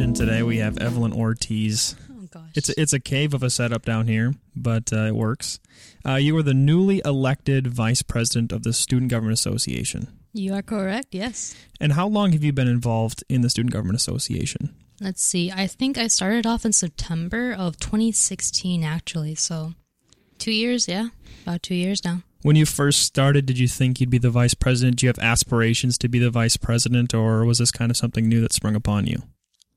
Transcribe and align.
Legend 0.00 0.16
today. 0.16 0.42
We 0.42 0.56
have 0.56 0.78
Evelyn 0.78 1.12
Ortiz. 1.12 1.94
Oh 2.10 2.26
gosh. 2.30 2.48
It's 2.54 2.70
a, 2.70 2.80
it's 2.80 2.94
a 2.94 2.98
cave 3.00 3.34
of 3.34 3.42
a 3.42 3.50
setup 3.50 3.84
down 3.84 4.06
here, 4.06 4.32
but 4.56 4.90
uh, 4.94 5.08
it 5.08 5.14
works. 5.14 5.60
Uh, 6.06 6.14
you 6.14 6.34
are 6.38 6.42
the 6.42 6.54
newly 6.54 7.02
elected 7.04 7.66
vice 7.66 8.00
president 8.00 8.50
of 8.50 8.62
the 8.62 8.72
Student 8.72 9.10
Government 9.10 9.34
Association. 9.34 10.08
you 10.32 10.54
are 10.54 10.62
correct. 10.62 11.08
Yes. 11.10 11.54
And 11.78 11.92
how 11.92 12.08
long 12.08 12.32
have 12.32 12.42
you 12.42 12.50
been 12.50 12.66
involved 12.66 13.24
in 13.28 13.42
the 13.42 13.50
Student 13.50 13.74
Government 13.74 13.94
Association? 13.94 14.74
Let's 15.02 15.22
see. 15.22 15.52
I 15.52 15.66
think 15.66 15.98
I 15.98 16.06
started 16.06 16.46
off 16.46 16.64
in 16.64 16.72
September 16.72 17.52
of 17.52 17.76
2016 17.78 18.82
actually. 18.82 19.34
So 19.34 19.74
2 20.38 20.50
years, 20.50 20.88
yeah. 20.88 21.08
About 21.42 21.62
2 21.62 21.74
years 21.74 22.02
now. 22.06 22.22
When 22.40 22.56
you 22.56 22.64
first 22.64 23.02
started, 23.02 23.44
did 23.44 23.58
you 23.58 23.68
think 23.68 24.00
you'd 24.00 24.08
be 24.08 24.16
the 24.16 24.30
vice 24.30 24.54
president? 24.54 24.96
Do 24.96 25.04
you 25.04 25.08
have 25.08 25.18
aspirations 25.18 25.98
to 25.98 26.08
be 26.08 26.18
the 26.18 26.30
vice 26.30 26.56
president, 26.56 27.12
or 27.12 27.44
was 27.44 27.58
this 27.58 27.70
kind 27.70 27.90
of 27.90 27.98
something 27.98 28.26
new 28.26 28.40
that 28.40 28.54
sprung 28.54 28.74
upon 28.74 29.06
you? 29.06 29.24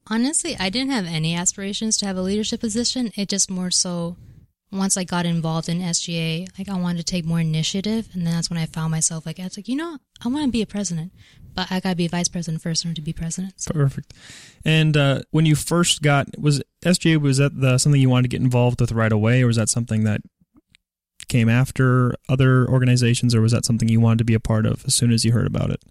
Honestly, 0.07 0.55
I 0.59 0.69
didn't 0.69 0.91
have 0.91 1.05
any 1.05 1.35
aspirations 1.35 1.97
to 1.97 2.05
have 2.05 2.17
a 2.17 2.21
leadership 2.21 2.59
position. 2.59 3.11
It 3.15 3.29
just 3.29 3.49
more 3.49 3.71
so 3.71 4.17
once 4.73 4.97
I 4.97 5.03
got 5.03 5.25
involved 5.25 5.69
in 5.69 5.79
SGA, 5.79 6.47
like 6.57 6.67
I 6.67 6.77
wanted 6.77 6.97
to 6.97 7.03
take 7.03 7.25
more 7.25 7.39
initiative, 7.39 8.09
and 8.13 8.25
then 8.25 8.33
that's 8.33 8.49
when 8.49 8.57
I 8.59 8.65
found 8.65 8.91
myself 8.91 9.25
like 9.25 9.39
I 9.39 9.43
was 9.43 9.57
like, 9.57 9.67
you 9.67 9.75
know, 9.75 9.99
I 10.23 10.27
want 10.27 10.45
to 10.45 10.51
be 10.51 10.61
a 10.61 10.65
president, 10.65 11.13
but 11.53 11.71
I 11.71 11.79
gotta 11.79 11.95
be 11.95 12.07
vice 12.07 12.27
president 12.27 12.63
first 12.63 12.83
in 12.83 12.89
order 12.89 12.95
to 12.95 13.01
be 13.01 13.13
president. 13.13 13.61
So, 13.61 13.71
Perfect. 13.71 14.13
And 14.65 14.97
uh, 14.97 15.21
when 15.31 15.45
you 15.45 15.55
first 15.55 16.01
got 16.01 16.27
was 16.37 16.61
SGA 16.83 17.21
was 17.21 17.37
that 17.37 17.59
the, 17.59 17.77
something 17.77 18.01
you 18.01 18.09
wanted 18.09 18.23
to 18.23 18.35
get 18.35 18.41
involved 18.41 18.81
with 18.81 18.91
right 18.91 19.11
away, 19.11 19.43
or 19.43 19.47
was 19.47 19.57
that 19.57 19.69
something 19.69 20.03
that 20.05 20.21
came 21.27 21.49
after 21.49 22.15
other 22.27 22.67
organizations, 22.67 23.35
or 23.35 23.41
was 23.41 23.51
that 23.51 23.65
something 23.65 23.87
you 23.87 24.01
wanted 24.01 24.17
to 24.19 24.25
be 24.25 24.33
a 24.33 24.39
part 24.39 24.65
of 24.65 24.83
as 24.85 24.95
soon 24.95 25.11
as 25.11 25.23
you 25.23 25.31
heard 25.31 25.47
about 25.47 25.69
it? 25.69 25.81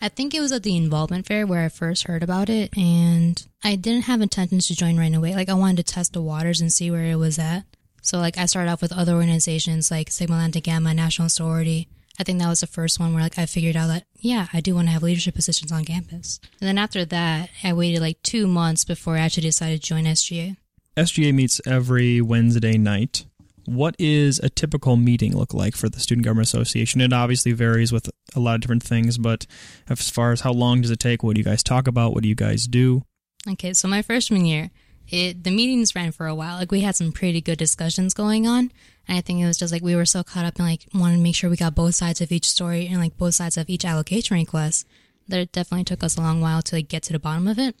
I 0.00 0.08
think 0.08 0.34
it 0.34 0.40
was 0.40 0.52
at 0.52 0.62
the 0.62 0.76
involvement 0.76 1.26
fair 1.26 1.46
where 1.46 1.64
I 1.64 1.68
first 1.68 2.04
heard 2.06 2.22
about 2.22 2.48
it, 2.48 2.76
and 2.76 3.42
I 3.64 3.76
didn't 3.76 4.04
have 4.04 4.20
intentions 4.20 4.68
to 4.68 4.76
join 4.76 4.98
right 4.98 5.14
away. 5.14 5.34
Like 5.34 5.48
I 5.48 5.54
wanted 5.54 5.78
to 5.78 5.92
test 5.94 6.12
the 6.12 6.22
waters 6.22 6.60
and 6.60 6.72
see 6.72 6.90
where 6.90 7.04
it 7.04 7.16
was 7.16 7.38
at. 7.38 7.64
So 8.02 8.18
like 8.18 8.38
I 8.38 8.46
started 8.46 8.70
off 8.70 8.82
with 8.82 8.92
other 8.92 9.14
organizations 9.14 9.90
like 9.90 10.10
Sigma 10.10 10.36
Lambda 10.36 10.60
Gamma 10.60 10.94
National 10.94 11.28
Sorority. 11.28 11.88
I 12.18 12.24
think 12.24 12.38
that 12.38 12.48
was 12.48 12.60
the 12.60 12.66
first 12.66 13.00
one 13.00 13.12
where 13.12 13.22
like 13.22 13.38
I 13.38 13.46
figured 13.46 13.76
out 13.76 13.88
that 13.88 14.04
yeah, 14.18 14.46
I 14.52 14.60
do 14.60 14.74
want 14.74 14.88
to 14.88 14.92
have 14.92 15.02
leadership 15.02 15.34
positions 15.34 15.72
on 15.72 15.84
campus. 15.84 16.40
And 16.60 16.68
then 16.68 16.78
after 16.78 17.04
that, 17.04 17.50
I 17.64 17.72
waited 17.72 18.00
like 18.00 18.22
two 18.22 18.46
months 18.46 18.84
before 18.84 19.16
I 19.16 19.20
actually 19.20 19.42
decided 19.42 19.82
to 19.82 19.88
join 19.88 20.04
SGA. 20.04 20.56
SGA 20.96 21.34
meets 21.34 21.60
every 21.66 22.20
Wednesday 22.20 22.78
night. 22.78 23.26
What 23.66 23.96
is 23.98 24.38
a 24.38 24.48
typical 24.48 24.96
meeting 24.96 25.36
look 25.36 25.52
like 25.52 25.76
for 25.76 25.88
the 25.88 26.00
Student 26.00 26.24
Government 26.24 26.46
Association? 26.46 27.00
It 27.00 27.12
obviously 27.12 27.52
varies 27.52 27.92
with 27.92 28.08
a 28.34 28.40
lot 28.40 28.54
of 28.54 28.60
different 28.60 28.82
things, 28.82 29.18
but 29.18 29.46
as 29.88 30.08
far 30.08 30.32
as 30.32 30.40
how 30.40 30.52
long 30.52 30.80
does 30.80 30.90
it 30.90 31.00
take, 31.00 31.22
what 31.22 31.34
do 31.34 31.40
you 31.40 31.44
guys 31.44 31.62
talk 31.62 31.86
about? 31.88 32.14
What 32.14 32.22
do 32.22 32.28
you 32.28 32.34
guys 32.34 32.66
do? 32.66 33.02
Okay, 33.48 33.72
so 33.72 33.88
my 33.88 34.02
freshman 34.02 34.44
year, 34.44 34.70
it 35.08 35.44
the 35.44 35.50
meetings 35.50 35.94
ran 35.94 36.12
for 36.12 36.26
a 36.26 36.34
while. 36.34 36.56
Like 36.56 36.72
we 36.72 36.80
had 36.80 36.96
some 36.96 37.12
pretty 37.12 37.40
good 37.40 37.58
discussions 37.58 38.14
going 38.14 38.46
on, 38.46 38.72
and 39.06 39.18
I 39.18 39.20
think 39.20 39.40
it 39.40 39.46
was 39.46 39.58
just 39.58 39.72
like 39.72 39.82
we 39.82 39.94
were 39.94 40.06
so 40.06 40.22
caught 40.22 40.44
up 40.44 40.58
in 40.58 40.64
like 40.64 40.86
wanting 40.94 41.18
to 41.18 41.22
make 41.22 41.34
sure 41.34 41.50
we 41.50 41.56
got 41.56 41.74
both 41.74 41.94
sides 41.94 42.20
of 42.20 42.32
each 42.32 42.48
story 42.48 42.86
and 42.86 42.98
like 43.00 43.16
both 43.16 43.34
sides 43.34 43.56
of 43.56 43.68
each 43.68 43.84
allocation 43.84 44.36
request 44.36 44.86
that 45.28 45.40
it 45.40 45.52
definitely 45.52 45.84
took 45.84 46.02
us 46.02 46.16
a 46.16 46.20
long 46.20 46.40
while 46.40 46.62
to 46.62 46.76
like 46.76 46.88
get 46.88 47.02
to 47.04 47.12
the 47.12 47.18
bottom 47.18 47.46
of 47.48 47.58
it. 47.58 47.76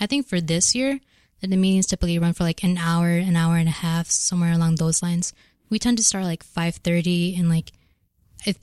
I 0.00 0.06
think 0.06 0.26
for 0.26 0.40
this 0.40 0.74
year, 0.74 1.00
the 1.42 1.56
meetings 1.56 1.86
typically 1.86 2.18
run 2.18 2.32
for 2.32 2.44
like 2.44 2.62
an 2.62 2.78
hour, 2.78 3.08
an 3.08 3.36
hour 3.36 3.56
and 3.56 3.68
a 3.68 3.72
half, 3.72 4.10
somewhere 4.10 4.52
along 4.52 4.76
those 4.76 5.02
lines. 5.02 5.32
We 5.70 5.78
tend 5.78 5.98
to 5.98 6.04
start 6.04 6.24
like 6.24 6.42
five 6.42 6.76
thirty, 6.76 7.36
and 7.36 7.48
like 7.48 7.72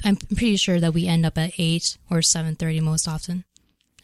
I'm 0.04 0.16
pretty 0.16 0.58
sure 0.58 0.80
that 0.80 0.94
we 0.94 1.08
end 1.08 1.26
up 1.26 1.38
at 1.38 1.54
eight 1.58 1.98
or 2.10 2.22
seven 2.22 2.56
thirty 2.56 2.80
most 2.80 3.08
often. 3.08 3.46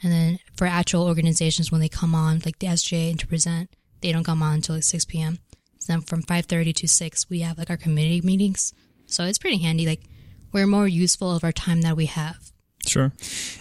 And 0.01 0.11
then 0.11 0.39
for 0.55 0.65
actual 0.65 1.07
organizations, 1.07 1.71
when 1.71 1.81
they 1.81 1.89
come 1.89 2.15
on, 2.15 2.41
like 2.45 2.59
the 2.59 2.67
SJ 2.67 3.17
to 3.19 3.27
present, 3.27 3.69
they 4.01 4.11
don't 4.11 4.23
come 4.23 4.41
on 4.41 4.55
until 4.55 4.75
like 4.75 4.83
6 4.83 5.05
p.m. 5.05 5.39
So 5.79 5.93
then 5.93 6.01
from 6.01 6.23
5.30 6.23 6.73
to 6.75 6.87
6, 6.87 7.29
we 7.29 7.41
have 7.41 7.57
like 7.57 7.69
our 7.69 7.77
committee 7.77 8.21
meetings. 8.21 8.73
So 9.07 9.25
it's 9.25 9.37
pretty 9.37 9.57
handy. 9.57 9.85
Like 9.85 10.01
we're 10.53 10.67
more 10.67 10.87
useful 10.87 11.35
of 11.35 11.43
our 11.43 11.51
time 11.51 11.81
that 11.81 11.97
we 11.97 12.05
have. 12.05 12.51
Sure. 12.85 13.11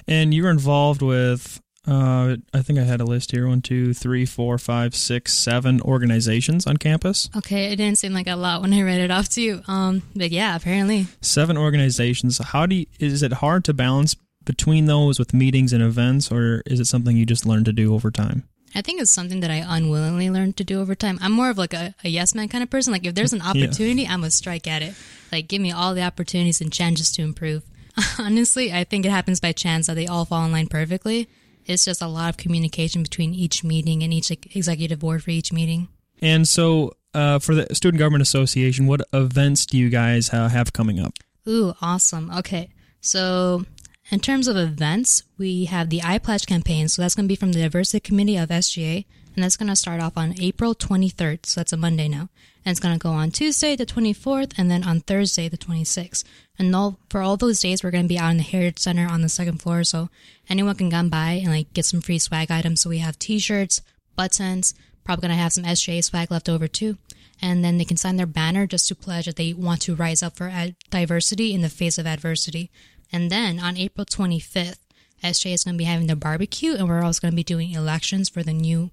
And 0.06 0.32
you're 0.32 0.50
involved 0.50 1.03
with, 1.03 1.61
uh, 1.88 2.37
I 2.53 2.62
think 2.62 2.78
I 2.78 2.82
had 2.82 3.00
a 3.00 3.04
list 3.04 3.31
here 3.31 3.49
one, 3.49 3.62
two, 3.62 3.94
three, 3.94 4.26
four, 4.26 4.59
five, 4.59 4.94
six, 4.94 5.32
seven 5.32 5.81
organizations 5.81 6.66
on 6.66 6.76
campus. 6.76 7.31
Okay, 7.37 7.72
it 7.72 7.76
didn't 7.76 7.99
seem 7.99 8.12
like 8.12 8.26
a 8.26 8.37
lot 8.37 8.60
when 8.60 8.75
I 8.75 8.82
read 8.82 9.00
it 9.00 9.10
off 9.10 9.31
to 9.31 9.41
you. 9.41 9.62
Um, 9.66 10.03
but 10.15 10.31
yeah, 10.31 10.54
apparently. 10.54 11.06
Seven 11.22 11.56
organizations. 11.56 12.38
How 12.38 12.66
do 12.66 12.76
you, 12.76 12.87
is 13.00 13.22
it 13.22 13.32
hard 13.34 13.65
to 13.65 13.75
balance 13.75 14.15
between 14.44 14.84
those 14.84 15.19
with 15.19 15.32
meetings 15.32 15.72
and 15.72 15.82
events, 15.82 16.31
or 16.31 16.62
is 16.66 16.78
it 16.78 16.87
something 16.87 17.16
you 17.16 17.25
just 17.25 17.47
learn 17.47 17.65
to 17.65 17.72
do 17.72 17.94
over 17.94 18.10
time? 18.10 18.47
I 18.75 18.82
think 18.82 19.00
it's 19.00 19.10
something 19.10 19.41
that 19.41 19.50
I 19.50 19.65
unwillingly 19.66 20.31
learned 20.31 20.59
to 20.59 20.65
do 20.65 20.81
over 20.81 20.94
time. 20.94 21.19
I'm 21.22 21.32
more 21.32 21.49
of 21.49 21.56
like 21.56 21.72
a, 21.72 21.94
a 22.05 22.09
yes 22.10 22.34
man 22.34 22.49
kind 22.49 22.62
of 22.62 22.69
person. 22.69 22.93
Like 22.93 23.06
if 23.06 23.15
there's 23.15 23.32
an 23.32 23.43
opportunity, 23.43 24.06
I'm 24.06 24.20
gonna 24.20 24.31
strike 24.31 24.66
at 24.66 24.82
it. 24.82 24.94
Like 25.32 25.49
give 25.49 25.62
me 25.62 25.72
all 25.72 25.94
the 25.94 26.03
opportunities 26.03 26.60
and 26.60 26.72
chances 26.72 27.10
to 27.12 27.22
improve. 27.22 27.62
Honestly, 28.19 28.72
I 28.72 28.84
think 28.84 29.06
it 29.06 29.10
happens 29.10 29.41
by 29.41 29.53
chance 29.53 29.87
that 29.87 29.94
they 29.94 30.06
all 30.06 30.25
fall 30.25 30.44
in 30.44 30.53
line 30.53 30.69
perfectly. 30.69 31.28
It's 31.69 31.84
just 31.84 32.03
a 32.03 32.09
lot 32.09 32.31
of 32.31 32.37
communication 32.39 33.03
between 33.03 33.34
each 33.34 33.62
meeting 33.62 34.03
and 34.03 34.12
each 34.12 34.31
executive 34.31 34.99
board 34.99 35.23
for 35.23 35.31
each 35.31 35.53
meeting. 35.53 35.89
And 36.21 36.49
so, 36.49 36.95
uh, 37.15 37.39
for 37.39 37.55
the 37.55 37.73
Student 37.75 37.99
Government 37.99 38.23
Association, 38.23 38.87
what 38.87 39.03
events 39.12 39.67
do 39.67 39.77
you 39.77 39.91
guys 39.91 40.33
uh, 40.33 40.49
have 40.49 40.73
coming 40.73 40.99
up? 40.99 41.12
Ooh, 41.47 41.75
awesome. 41.81 42.31
Okay. 42.39 42.71
So, 43.01 43.65
in 44.10 44.20
terms 44.20 44.48
of 44.48 44.56
events, 44.56 45.22
we 45.36 45.66
have 45.66 45.91
the 45.91 46.02
I 46.02 46.19
Pledge 46.19 46.46
campaign. 46.46 46.88
So, 46.88 47.02
that's 47.02 47.14
going 47.14 47.26
to 47.26 47.32
be 47.32 47.36
from 47.36 47.52
the 47.52 47.60
Diversity 47.60 48.00
Committee 48.00 48.36
of 48.36 48.48
SGA. 48.48 49.04
And 49.34 49.44
that's 49.44 49.56
going 49.56 49.69
to 49.69 49.76
start 49.76 50.00
off 50.00 50.16
on 50.16 50.34
April 50.41 50.74
23rd. 50.74 51.46
So, 51.46 51.60
that's 51.60 51.72
a 51.72 51.76
Monday 51.76 52.08
now. 52.08 52.28
And 52.64 52.72
it's 52.72 52.80
going 52.80 52.94
to 52.94 53.02
go 53.02 53.10
on 53.10 53.30
Tuesday, 53.30 53.76
the 53.76 53.86
24th, 53.86 54.52
and 54.58 54.70
then 54.70 54.84
on 54.84 55.00
Thursday, 55.00 55.48
the 55.48 55.58
26th. 55.58 56.24
And 56.58 56.74
all, 56.74 56.98
for 57.08 57.20
all 57.20 57.36
those 57.36 57.60
days, 57.60 57.82
we're 57.82 57.91
going 57.91 58.04
to 58.04 58.08
be 58.08 58.19
out 58.19 58.30
in 58.30 58.38
the 58.38 58.42
Heritage 58.42 58.78
Center 58.78 59.06
on 59.06 59.22
the 59.22 59.28
second 59.28 59.62
floor. 59.62 59.84
So, 59.84 60.08
anyone 60.48 60.75
can 60.75 60.90
come 60.90 61.08
by 61.08 61.32
and 61.32 61.48
like 61.48 61.72
get 61.72 61.84
some 61.84 62.00
free 62.00 62.19
swag 62.19 62.50
items. 62.50 62.80
So, 62.80 62.90
we 62.90 62.98
have 62.98 63.19
t 63.19 63.38
shirts, 63.38 63.82
buttons, 64.16 64.75
probably 65.04 65.28
going 65.28 65.36
to 65.36 65.42
have 65.42 65.52
some 65.52 65.64
SGA 65.64 66.04
swag 66.04 66.30
left 66.30 66.48
over 66.48 66.66
too. 66.66 66.98
And 67.40 67.64
then 67.64 67.78
they 67.78 67.84
can 67.84 67.96
sign 67.96 68.16
their 68.16 68.26
banner 68.26 68.66
just 68.66 68.88
to 68.88 68.94
pledge 68.94 69.26
that 69.26 69.36
they 69.36 69.52
want 69.52 69.80
to 69.82 69.94
rise 69.94 70.22
up 70.22 70.36
for 70.36 70.48
ad- 70.48 70.76
diversity 70.90 71.54
in 71.54 71.62
the 71.62 71.69
face 71.69 71.98
of 71.98 72.06
adversity. 72.06 72.70
And 73.12 73.30
then 73.30 73.58
on 73.58 73.76
April 73.76 74.04
25th, 74.04 74.78
SJ 75.22 75.52
is 75.54 75.64
going 75.64 75.74
to 75.74 75.78
be 75.78 75.84
having 75.84 76.06
their 76.06 76.16
barbecue, 76.16 76.74
and 76.74 76.88
we're 76.88 77.02
also 77.02 77.20
going 77.20 77.32
to 77.32 77.36
be 77.36 77.44
doing 77.44 77.72
elections 77.72 78.28
for 78.28 78.42
the 78.42 78.52
new, 78.52 78.91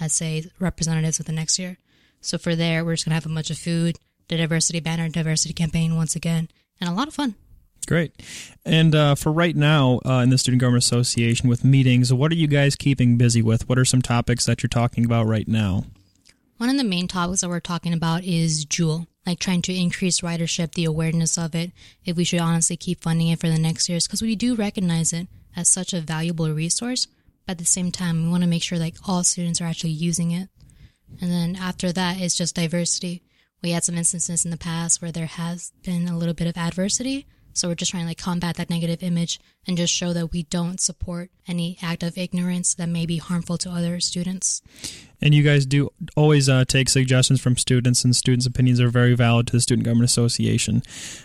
I'd 0.00 0.10
say, 0.10 0.44
representatives 0.58 1.20
of 1.20 1.26
the 1.26 1.32
next 1.32 1.58
year. 1.58 1.78
So 2.20 2.38
for 2.38 2.56
there, 2.56 2.84
we're 2.84 2.94
just 2.94 3.04
going 3.04 3.10
to 3.10 3.14
have 3.16 3.26
a 3.26 3.34
bunch 3.34 3.50
of 3.50 3.58
food, 3.58 3.98
the 4.28 4.36
diversity 4.36 4.80
banner, 4.80 5.08
diversity 5.08 5.54
campaign 5.54 5.94
once 5.94 6.16
again, 6.16 6.48
and 6.80 6.90
a 6.90 6.92
lot 6.92 7.08
of 7.08 7.14
fun. 7.14 7.36
Great. 7.86 8.12
And 8.66 8.94
uh, 8.94 9.14
for 9.14 9.32
right 9.32 9.56
now 9.56 10.00
uh, 10.04 10.20
in 10.20 10.30
the 10.30 10.36
Student 10.36 10.60
Government 10.60 10.84
Association 10.84 11.48
with 11.48 11.64
meetings, 11.64 12.12
what 12.12 12.30
are 12.30 12.36
you 12.36 12.46
guys 12.46 12.76
keeping 12.76 13.16
busy 13.16 13.40
with? 13.40 13.68
What 13.68 13.78
are 13.78 13.84
some 13.84 14.02
topics 14.02 14.44
that 14.46 14.62
you're 14.62 14.68
talking 14.68 15.04
about 15.04 15.26
right 15.26 15.48
now? 15.48 15.84
One 16.58 16.68
of 16.68 16.76
the 16.76 16.84
main 16.84 17.08
topics 17.08 17.40
that 17.40 17.48
we're 17.48 17.60
talking 17.60 17.94
about 17.94 18.24
is 18.24 18.64
Jule, 18.64 19.06
like 19.28 19.38
trying 19.38 19.60
to 19.60 19.74
increase 19.74 20.22
ridership, 20.22 20.72
the 20.72 20.86
awareness 20.86 21.36
of 21.36 21.54
it, 21.54 21.70
if 22.02 22.16
we 22.16 22.24
should 22.24 22.40
honestly 22.40 22.78
keep 22.78 23.02
funding 23.02 23.28
it 23.28 23.38
for 23.38 23.48
the 23.48 23.58
next 23.58 23.86
years, 23.86 24.06
because 24.06 24.22
we 24.22 24.34
do 24.34 24.54
recognize 24.54 25.12
it 25.12 25.28
as 25.54 25.68
such 25.68 25.92
a 25.92 26.00
valuable 26.00 26.50
resource. 26.50 27.06
But 27.46 27.52
at 27.52 27.58
the 27.58 27.66
same 27.66 27.92
time, 27.92 28.24
we 28.24 28.30
want 28.30 28.42
to 28.42 28.48
make 28.48 28.62
sure 28.62 28.78
like 28.78 28.96
all 29.06 29.22
students 29.24 29.60
are 29.60 29.66
actually 29.66 29.90
using 29.90 30.30
it. 30.30 30.48
And 31.20 31.30
then 31.30 31.56
after 31.56 31.92
that, 31.92 32.18
it's 32.18 32.36
just 32.36 32.54
diversity. 32.54 33.22
We 33.62 33.72
had 33.72 33.84
some 33.84 33.96
instances 33.96 34.46
in 34.46 34.50
the 34.50 34.56
past 34.56 35.02
where 35.02 35.12
there 35.12 35.26
has 35.26 35.72
been 35.82 36.08
a 36.08 36.16
little 36.16 36.34
bit 36.34 36.46
of 36.46 36.56
adversity. 36.56 37.26
So 37.58 37.66
we're 37.66 37.74
just 37.74 37.90
trying 37.90 38.04
to 38.04 38.08
like 38.08 38.18
combat 38.18 38.54
that 38.56 38.70
negative 38.70 39.02
image 39.02 39.40
and 39.66 39.76
just 39.76 39.92
show 39.92 40.12
that 40.12 40.30
we 40.30 40.44
don't 40.44 40.80
support 40.80 41.30
any 41.48 41.76
act 41.82 42.04
of 42.04 42.16
ignorance 42.16 42.72
that 42.74 42.88
may 42.88 43.04
be 43.04 43.16
harmful 43.16 43.58
to 43.58 43.70
other 43.70 43.98
students. 43.98 44.62
And 45.20 45.34
you 45.34 45.42
guys 45.42 45.66
do 45.66 45.90
always 46.14 46.48
uh, 46.48 46.64
take 46.66 46.88
suggestions 46.88 47.40
from 47.40 47.56
students, 47.56 48.04
and 48.04 48.14
students' 48.14 48.46
opinions 48.46 48.80
are 48.80 48.90
very 48.90 49.14
valid 49.16 49.48
to 49.48 49.52
the 49.54 49.60
Student 49.60 49.86
Government 49.86 50.08
Association. 50.08 50.84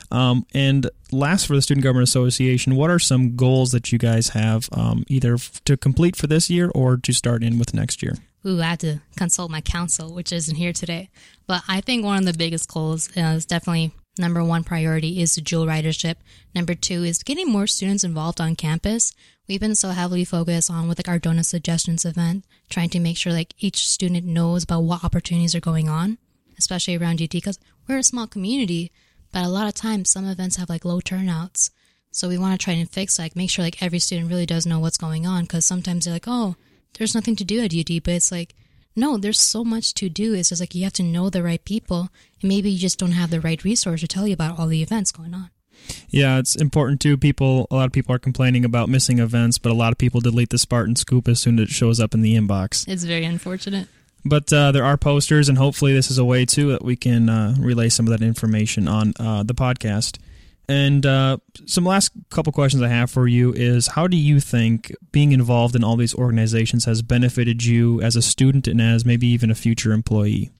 Um, 0.09 0.47
and 0.55 0.89
last 1.11 1.45
for 1.45 1.55
the 1.55 1.61
Student 1.61 1.83
Government 1.83 2.09
Association, 2.09 2.75
what 2.75 2.89
are 2.89 2.97
some 2.97 3.35
goals 3.35 3.71
that 3.71 3.91
you 3.91 3.99
guys 3.99 4.29
have 4.29 4.67
um, 4.71 5.03
either 5.07 5.37
to 5.65 5.77
complete 5.77 6.15
for 6.15 6.25
this 6.25 6.49
year 6.49 6.71
or 6.73 6.97
to 6.97 7.13
start 7.13 7.43
in 7.43 7.59
with 7.59 7.75
next 7.75 8.01
year? 8.01 8.15
Ooh, 8.43 8.59
I 8.59 8.69
had 8.71 8.79
to 8.79 9.01
consult 9.15 9.51
my 9.51 9.61
council, 9.61 10.11
which 10.11 10.33
isn't 10.33 10.55
here 10.55 10.73
today. 10.73 11.11
But 11.45 11.61
I 11.67 11.79
think 11.81 12.03
one 12.03 12.17
of 12.17 12.25
the 12.25 12.37
biggest 12.37 12.73
goals 12.73 13.15
uh, 13.15 13.21
is 13.35 13.45
definitely 13.45 13.93
number 14.17 14.43
one 14.43 14.63
priority 14.63 15.21
is 15.21 15.35
Jule 15.35 15.65
ridership. 15.65 16.15
Number 16.53 16.75
two 16.75 17.03
is 17.03 17.23
getting 17.23 17.47
more 17.47 17.67
students 17.67 18.03
involved 18.03 18.39
on 18.39 18.55
campus. 18.55 19.13
We've 19.47 19.59
been 19.59 19.75
so 19.75 19.89
heavily 19.89 20.23
focused 20.23 20.71
on 20.71 20.87
with 20.87 20.99
like 20.99 21.07
our 21.07 21.19
donor 21.19 21.43
suggestions 21.43 22.05
event, 22.05 22.45
trying 22.69 22.89
to 22.89 22.99
make 22.99 23.17
sure 23.17 23.33
like 23.33 23.53
each 23.59 23.89
student 23.89 24.25
knows 24.25 24.63
about 24.63 24.83
what 24.83 25.03
opportunities 25.03 25.55
are 25.55 25.59
going 25.59 25.89
on, 25.89 26.17
especially 26.57 26.95
around 26.95 27.21
UD 27.21 27.29
because 27.29 27.59
we're 27.87 27.97
a 27.97 28.03
small 28.03 28.27
community, 28.27 28.91
but 29.31 29.43
a 29.43 29.49
lot 29.49 29.67
of 29.67 29.73
times 29.73 30.09
some 30.09 30.25
events 30.25 30.55
have 30.57 30.69
like 30.69 30.85
low 30.85 30.99
turnouts. 30.99 31.71
So 32.11 32.29
we 32.29 32.37
want 32.37 32.59
to 32.59 32.63
try 32.63 32.75
and 32.75 32.89
fix 32.89 33.17
like 33.17 33.35
make 33.35 33.49
sure 33.49 33.65
like 33.65 33.81
every 33.81 33.99
student 33.99 34.29
really 34.29 34.45
does 34.45 34.65
know 34.65 34.79
what's 34.79 34.97
going 34.97 35.25
on 35.25 35.43
because 35.43 35.65
sometimes 35.65 36.05
they're 36.05 36.13
like, 36.13 36.27
oh, 36.27 36.55
there's 36.97 37.15
nothing 37.15 37.35
to 37.37 37.43
do 37.43 37.59
at 37.61 37.73
UD, 37.73 38.03
but 38.03 38.13
it's 38.13 38.31
like, 38.31 38.55
no, 38.95 39.17
there's 39.17 39.39
so 39.39 39.63
much 39.63 39.93
to 39.95 40.09
do. 40.09 40.33
It's 40.33 40.49
just 40.49 40.61
like 40.61 40.75
you 40.75 40.83
have 40.83 40.93
to 40.93 41.03
know 41.03 41.29
the 41.29 41.43
right 41.43 41.63
people, 41.63 42.09
and 42.41 42.49
maybe 42.49 42.69
you 42.69 42.79
just 42.79 42.99
don't 42.99 43.11
have 43.11 43.29
the 43.29 43.41
right 43.41 43.63
resource 43.63 44.01
to 44.01 44.07
tell 44.07 44.27
you 44.27 44.33
about 44.33 44.59
all 44.59 44.67
the 44.67 44.81
events 44.81 45.11
going 45.11 45.33
on. 45.33 45.49
Yeah, 46.09 46.37
it's 46.37 46.55
important 46.55 47.01
too. 47.01 47.17
People, 47.17 47.67
a 47.69 47.75
lot 47.75 47.85
of 47.85 47.91
people 47.91 48.15
are 48.15 48.19
complaining 48.19 48.63
about 48.63 48.89
missing 48.89 49.19
events, 49.19 49.57
but 49.57 49.71
a 49.71 49.75
lot 49.75 49.91
of 49.91 49.97
people 49.97 50.21
delete 50.21 50.49
the 50.49 50.57
Spartan 50.57 50.95
Scoop 50.95 51.27
as 51.27 51.41
soon 51.41 51.59
as 51.59 51.69
it 51.69 51.73
shows 51.73 51.99
up 51.99 52.13
in 52.13 52.21
the 52.21 52.35
inbox. 52.35 52.87
It's 52.87 53.03
very 53.03 53.25
unfortunate. 53.25 53.87
But 54.25 54.53
uh, 54.53 54.71
there 54.71 54.85
are 54.85 54.95
posters, 54.95 55.49
and 55.49 55.57
hopefully, 55.57 55.93
this 55.93 56.09
is 56.09 56.17
a 56.17 56.23
way 56.23 56.45
too 56.45 56.71
that 56.71 56.83
we 56.83 56.95
can 56.95 57.29
uh, 57.29 57.55
relay 57.59 57.89
some 57.89 58.07
of 58.07 58.17
that 58.17 58.25
information 58.25 58.87
on 58.87 59.13
uh, 59.19 59.43
the 59.43 59.53
podcast. 59.53 60.17
And 60.69 61.05
uh, 61.05 61.37
some 61.65 61.85
last 61.85 62.11
couple 62.29 62.53
questions 62.53 62.81
I 62.81 62.87
have 62.87 63.11
for 63.11 63.27
you 63.27 63.51
is 63.53 63.87
how 63.87 64.07
do 64.07 64.15
you 64.15 64.39
think 64.39 64.95
being 65.11 65.33
involved 65.33 65.75
in 65.75 65.83
all 65.83 65.97
these 65.97 66.15
organizations 66.15 66.85
has 66.85 67.01
benefited 67.01 67.65
you 67.65 68.01
as 68.01 68.15
a 68.15 68.21
student 68.21 68.67
and 68.67 68.81
as 68.81 69.05
maybe 69.05 69.27
even 69.27 69.51
a 69.51 69.55
future 69.55 69.91
employee? 69.91 70.51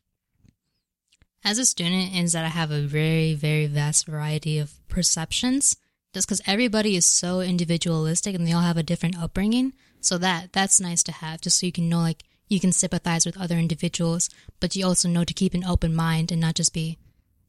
As 1.46 1.58
a 1.58 1.66
student, 1.66 2.16
is 2.16 2.34
that 2.34 2.46
I 2.46 2.50
have 2.50 2.72
a 2.72 2.82
very, 2.82 3.34
very 3.34 3.66
vast 3.66 4.06
variety 4.06 4.60
of 4.60 4.74
perceptions 4.88 5.76
just 6.14 6.28
because 6.28 6.42
everybody 6.46 6.96
is 6.96 7.06
so 7.06 7.42
individualistic 7.42 8.36
and 8.36 8.48
they 8.48 8.54
all 8.54 8.62
have 8.62 8.78
a 8.78 8.84
different 8.84 9.18
upbringing. 9.18 9.74
So 10.00 10.18
that 10.20 10.54
that's 10.54 10.80
nice 10.80 11.04
to 11.04 11.12
have 11.12 11.42
just 11.42 11.60
so 11.60 11.66
you 11.66 11.72
can 11.72 11.90
know 11.90 12.00
like 12.00 12.24
you 12.50 12.60
can 12.60 12.72
sympathize 12.72 13.26
with 13.26 13.40
other 13.40 13.58
individuals, 13.58 14.30
but 14.60 14.76
you 14.76 14.86
also 14.86 15.08
know 15.08 15.24
to 15.24 15.34
keep 15.34 15.54
an 15.54 15.64
open 15.64 15.96
mind 15.96 16.32
and 16.32 16.40
not 16.40 16.56
just 16.56 16.74
be 16.74 16.98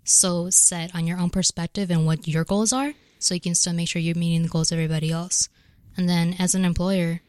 so 0.05 0.51
set 0.51 0.95
on 0.95 1.07
your 1.07 1.19
own 1.19 1.31
perspective 1.31 1.91
and 1.91 2.07
what 2.07 2.29
your 2.29 2.45
goals 2.45 2.73
are, 2.73 2.93
so 3.19 3.35
you 3.35 3.41
can 3.41 3.55
still 3.55 3.73
make 3.73 3.89
sure 3.89 4.01
you're 4.01 4.15
meeting 4.15 4.43
the 4.43 4.49
goals 4.49 4.71
of 4.71 4.79
everybody 4.79 5.11
else. 5.11 5.49
And 5.97 6.09
then 6.09 6.37
as 6.39 6.55
an 6.55 6.65
employer, 6.65 7.21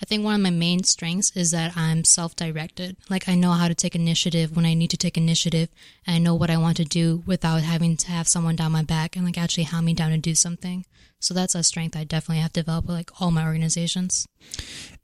I 0.00 0.04
think 0.04 0.24
one 0.24 0.34
of 0.34 0.40
my 0.42 0.50
main 0.50 0.84
strengths 0.84 1.34
is 1.34 1.52
that 1.52 1.76
I'm 1.76 2.04
self 2.04 2.36
directed. 2.36 2.96
Like, 3.08 3.28
I 3.28 3.34
know 3.34 3.52
how 3.52 3.66
to 3.66 3.74
take 3.74 3.94
initiative 3.94 4.54
when 4.54 4.66
I 4.66 4.74
need 4.74 4.90
to 4.90 4.98
take 4.98 5.16
initiative, 5.16 5.70
and 6.06 6.16
I 6.16 6.18
know 6.18 6.34
what 6.34 6.50
I 6.50 6.58
want 6.58 6.76
to 6.78 6.84
do 6.84 7.22
without 7.26 7.62
having 7.62 7.96
to 7.96 8.10
have 8.10 8.28
someone 8.28 8.56
down 8.56 8.72
my 8.72 8.82
back 8.82 9.16
and 9.16 9.24
like 9.24 9.38
actually 9.38 9.64
hand 9.64 9.86
me 9.86 9.94
down 9.94 10.10
to 10.10 10.18
do 10.18 10.34
something. 10.34 10.84
So 11.18 11.32
that's 11.32 11.54
a 11.54 11.62
strength 11.62 11.96
I 11.96 12.04
definitely 12.04 12.42
have 12.42 12.52
developed 12.52 12.88
with 12.88 12.96
like 12.96 13.20
all 13.20 13.30
my 13.30 13.46
organizations. 13.46 14.28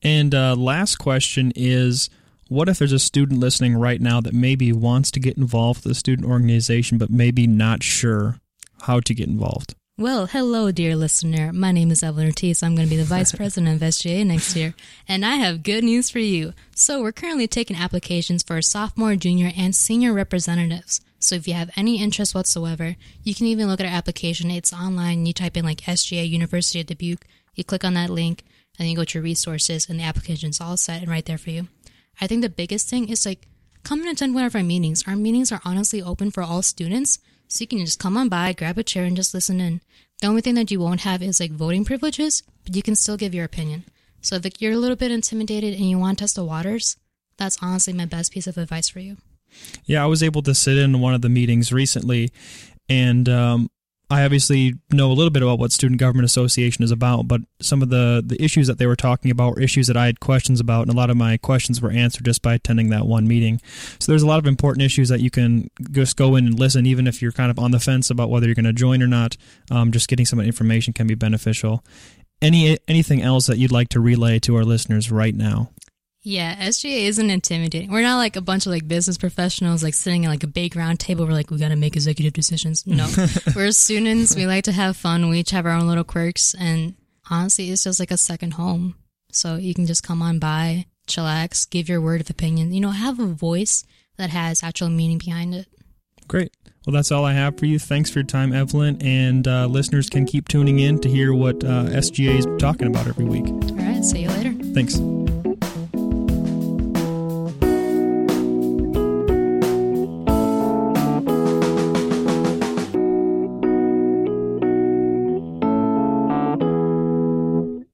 And 0.03 0.35
uh, 0.35 0.55
last 0.57 0.97
question 0.97 1.53
is 1.57 2.11
what 2.53 2.69
if 2.69 2.79
there's 2.79 2.93
a 2.93 2.99
student 2.99 3.41
listening 3.41 3.75
right 3.75 4.01
now 4.01 4.21
that 4.21 4.35
maybe 4.35 4.73
wants 4.73 5.11
to 5.11 5.19
get 5.19 5.39
involved 5.39 5.85
with 5.85 5.93
a 5.93 5.99
student 5.99 6.29
organization 6.29 6.99
but 6.99 7.09
maybe 7.09 7.47
not 7.47 7.83
sure 7.83 8.37
how 8.83 9.01
to 9.01 9.15
get 9.15 9.27
involved? 9.27 9.75
Well, 9.97 10.27
hello, 10.27 10.71
dear 10.71 10.95
listener. 10.95 11.53
My 11.53 11.73
name 11.73 11.91
is 11.91 12.03
Evelyn 12.03 12.27
Ortiz. 12.27 12.63
I'm 12.63 12.75
going 12.75 12.87
to 12.87 12.91
be 12.91 13.01
the 13.01 13.05
vice 13.05 13.33
president 13.37 13.75
of 13.75 13.89
SGA 13.89 14.27
next 14.27 14.55
year, 14.55 14.75
and 15.09 15.25
I 15.25 15.37
have 15.37 15.63
good 15.63 15.85
news 15.85 16.11
for 16.11 16.19
you. 16.19 16.53
So, 16.75 17.01
we're 17.01 17.13
currently 17.13 17.47
taking 17.47 17.77
applications 17.77 18.43
for 18.43 18.61
sophomore, 18.61 19.17
junior, 19.17 19.53
and 19.57 19.75
senior 19.75 20.13
representatives. 20.13 21.01
So, 21.21 21.37
if 21.37 21.47
you 21.47 21.55
have 21.55 21.71
any 21.77 22.03
interest 22.03 22.35
whatsoever, 22.35 22.97
you 23.23 23.35
can 23.35 23.47
even 23.47 23.69
look 23.69 23.81
at 23.81 23.87
our 23.87 23.93
application. 23.93 24.51
It's 24.51 24.73
online. 24.73 25.27
You 25.27 25.33
type 25.33 25.57
in 25.57 25.65
like 25.65 25.83
SGA 25.83 26.29
University 26.29 26.81
of 26.81 26.87
Dubuque, 26.87 27.27
you 27.55 27.65
click 27.65 27.85
on 27.85 27.95
that 27.95 28.11
link, 28.11 28.45
and 28.79 28.85
then 28.85 28.89
you 28.89 28.97
go 28.97 29.05
to 29.05 29.19
your 29.19 29.25
resources, 29.25 29.89
and 29.89 30.01
the 30.01 30.05
application's 30.05 30.61
all 30.61 30.77
set 30.77 31.03
and 31.03 31.11
right 31.11 31.25
there 31.25 31.39
for 31.39 31.51
you. 31.51 31.69
I 32.21 32.27
think 32.27 32.43
the 32.43 32.49
biggest 32.49 32.89
thing 32.89 33.09
is 33.09 33.27
like 33.27 33.49
come 33.83 34.01
and 34.01 34.11
attend 34.11 34.35
one 34.35 34.45
of 34.45 34.55
our 34.55 34.63
meetings. 34.63 35.05
Our 35.07 35.17
meetings 35.17 35.53
are 35.53 35.61
honestly 35.65 36.03
open 36.03 36.31
for 36.31 36.43
all 36.43 36.63
students, 36.63 37.19
so 37.49 37.63
you 37.63 37.67
can 37.67 37.79
just 37.81 37.99
come 37.99 38.17
on 38.17 38.29
by, 38.29 38.53
grab 38.53 38.79
a 38.79 38.83
chair, 38.83 39.05
and 39.05 39.17
just 39.17 39.35
listen 39.35 39.61
in. 39.61 39.81
The 40.21 40.29
only 40.29 40.41
thing 40.41 40.55
that 40.55 40.71
you 40.71 40.81
won't 40.81 41.01
have 41.01 41.23
is 41.23 41.41
like 41.41 41.51
voting 41.51 41.85
privileges, 41.85 42.43
but 42.65 42.77
you 42.77 42.83
can 42.83 42.95
still 42.95 43.17
give 43.17 43.35
your 43.35 43.45
opinion. 43.45 43.85
So 44.21 44.37
if 44.37 44.63
you're 44.63 44.73
a 44.73 44.77
little 44.77 44.97
bit 44.97 45.11
intimidated 45.11 45.75
and 45.75 45.91
you 45.91 45.99
want 45.99 46.19
to 46.19 46.23
test 46.23 46.37
the 46.37 46.45
waters, 46.45 46.97
that's 47.39 47.59
honestly 47.61 47.93
my 47.93 48.05
best 48.05 48.33
piece 48.33 48.47
of 48.47 48.57
advice 48.57 48.89
for 48.89 49.01
you. 49.01 49.17
Yeah, 49.85 50.03
I 50.03 50.07
was 50.07 50.23
able 50.23 50.43
to 50.43 50.55
sit 50.55 50.79
in 50.79 51.01
one 51.01 51.13
of 51.13 51.23
the 51.23 51.29
meetings 51.29 51.73
recently, 51.73 52.31
and 52.89 53.29
um, 53.29 53.69
I 54.13 54.25
obviously 54.25 54.75
know 54.91 55.11
a 55.11 55.15
little 55.15 55.31
bit 55.31 55.43
about 55.43 55.59
what 55.59 55.73
Student 55.73 55.99
Government 55.99 56.27
Association 56.27 56.85
is 56.85 56.91
about, 56.91 57.29
but 57.29 57.41
some 57.63 57.81
of 57.81 57.89
the, 57.89 58.23
the 58.25 58.41
issues 58.45 58.67
that 58.67 58.77
they 58.77 58.87
were 58.87 58.95
talking 58.95 59.31
about 59.31 59.55
were 59.55 59.61
issues 59.63 59.87
that 59.87 59.97
I 59.97 60.05
had 60.05 60.21
questions 60.21 60.61
about, 60.61 60.83
and 60.83 60.91
a 60.91 60.97
lot 60.97 61.09
of 61.09 61.17
my 61.17 61.39
questions 61.39 61.81
were 61.81 61.91
answered 61.91 62.27
just 62.27 62.43
by 62.43 62.53
attending 62.53 62.91
that 62.91 63.07
one 63.07 63.27
meeting. 63.27 63.59
So 63.99 64.13
there's 64.13 64.23
a 64.23 64.27
lot 64.27 64.39
of 64.39 64.47
important 64.47 64.85
issues 64.85 65.09
that 65.09 65.21
you 65.21 65.31
can 65.31 65.71
just 65.91 66.19
go 66.19 66.37
in 66.37 66.47
and 66.47 66.61
listen, 66.61 66.85
even 66.85 67.07
if 67.07 67.23
you're 67.23 67.33
kind 67.33 67.51
of 67.51 67.59
on 67.59 67.71
the 67.71 67.81
fence 67.81 68.11
about 68.11 68.29
whether 68.29 68.45
you're 68.45 68.55
going 68.55 68.67
to 68.67 68.75
join 68.75 69.03
or 69.03 69.07
not. 69.07 69.39
Um, 69.71 69.93
just 69.93 70.09
getting 70.09 70.27
some 70.27 70.41
information 70.41 70.93
can 70.93 71.07
be 71.07 71.15
beneficial. 71.15 71.83
Any 72.43 72.77
anything 72.87 73.23
else 73.23 73.47
that 73.47 73.57
you'd 73.57 73.73
like 73.73 73.89
to 73.91 74.01
relay 74.01 74.41
to 74.41 74.57
our 74.57 74.65
listeners 74.65 75.11
right 75.11 75.35
now? 75.35 75.71
Yeah, 76.25 76.55
SGA 76.69 77.07
isn't 77.09 77.31
intimidating. 77.31 77.91
We're 77.91 78.03
not 78.03 78.17
like 78.17 78.37
a 78.37 78.41
bunch 78.41 78.67
of 78.67 78.73
like 78.73 78.87
business 78.87 79.19
professionals 79.19 79.83
like 79.83 79.95
sitting 79.95 80.25
at 80.25 80.29
like 80.29 80.45
a 80.45 80.49
big 80.49 80.77
round 80.77 81.01
table. 81.01 81.27
We're 81.27 81.33
like, 81.33 81.51
we 81.51 81.59
got 81.59 81.71
to 81.71 81.77
make 81.77 81.97
executive 81.97 82.33
decisions. 82.33 82.85
No, 82.93 83.09
we're 83.57 83.73
students. 83.73 84.37
We 84.37 84.47
like 84.47 84.65
to 84.65 84.73
have 84.73 84.97
fun. 84.97 85.29
We 85.31 85.41
each 85.41 85.51
have 85.51 85.67
our 85.67 85.73
own 85.73 85.89
little 85.89 86.05
quirks. 86.05 86.55
And 86.59 86.95
honestly, 87.31 87.71
it's 87.71 87.85
just 87.85 87.99
like 87.99 88.11
a 88.11 88.17
second 88.17 88.53
home. 88.53 88.95
So 89.33 89.57
you 89.57 89.75
can 89.75 89.87
just 89.87 90.03
come 90.03 90.21
on 90.23 90.39
by, 90.39 90.87
chillax, 91.09 91.69
give 91.69 91.89
your 91.89 92.01
word 92.01 92.21
of 92.21 92.31
opinion, 92.31 92.73
you 92.73 92.81
know, 92.81 92.91
have 92.91 93.19
a 93.19 93.27
voice 93.27 93.85
that 94.19 94.31
has 94.31 94.63
actual 94.63 94.91
meaning 94.91 95.19
behind 95.19 95.55
it. 95.55 95.67
Great. 96.29 96.53
Well, 96.87 96.93
that's 96.95 97.11
all 97.11 97.25
I 97.25 97.33
have 97.33 97.59
for 97.59 97.67
you. 97.67 97.79
Thanks 97.79 98.11
for 98.11 98.21
your 98.21 98.27
time, 98.27 98.53
Evelyn. 98.53 99.01
And 99.03 99.49
uh, 99.49 99.67
listeners 99.67 100.11
can 100.11 100.27
keep 100.27 100.49
tuning 100.49 100.81
in 100.81 100.99
to 101.01 101.09
hear 101.09 101.33
what 101.33 101.65
uh, 101.65 101.85
SGA 101.85 102.39
is 102.39 102.47
talking 102.61 102.89
about 102.89 103.07
every 103.07 103.25
week. 103.25 103.47
All 103.47 103.77
right. 103.77 104.05
See 104.05 104.23
you 104.23 104.29
later. 104.29 104.53
Thanks. 104.75 104.99